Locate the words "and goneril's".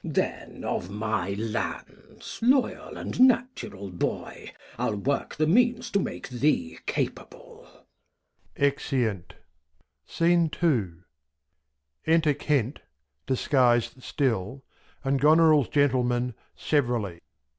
15.03-15.69